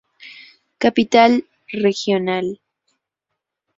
[0.79, 2.59] Capital regional.